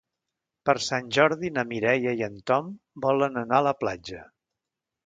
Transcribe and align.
Per 0.69 0.73
Sant 0.85 1.11
Jordi 1.17 1.51
na 1.59 1.65
Mireia 1.73 2.15
i 2.23 2.27
en 2.31 2.41
Tom 2.53 2.73
volen 3.07 3.43
anar 3.45 3.63
a 3.63 3.69
la 3.71 3.79
platja. 3.85 4.27